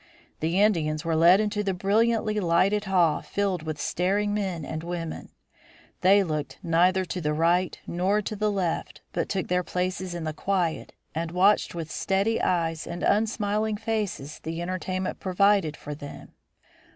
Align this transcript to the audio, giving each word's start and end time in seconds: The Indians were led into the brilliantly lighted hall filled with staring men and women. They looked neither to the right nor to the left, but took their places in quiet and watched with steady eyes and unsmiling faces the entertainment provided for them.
The 0.39 0.59
Indians 0.59 1.05
were 1.05 1.15
led 1.15 1.39
into 1.39 1.61
the 1.63 1.75
brilliantly 1.75 2.39
lighted 2.39 2.85
hall 2.85 3.21
filled 3.21 3.61
with 3.61 3.79
staring 3.79 4.33
men 4.33 4.65
and 4.65 4.81
women. 4.83 5.29
They 6.01 6.23
looked 6.23 6.57
neither 6.63 7.05
to 7.05 7.21
the 7.21 7.33
right 7.35 7.79
nor 7.85 8.19
to 8.23 8.35
the 8.35 8.51
left, 8.51 9.01
but 9.13 9.29
took 9.29 9.47
their 9.47 9.61
places 9.61 10.15
in 10.15 10.25
quiet 10.33 10.93
and 11.13 11.29
watched 11.29 11.75
with 11.75 11.91
steady 11.91 12.41
eyes 12.41 12.87
and 12.87 13.03
unsmiling 13.03 13.77
faces 13.77 14.39
the 14.41 14.59
entertainment 14.59 15.19
provided 15.19 15.77
for 15.77 15.93
them. 15.93 16.33